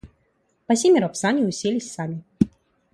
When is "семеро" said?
0.79-1.09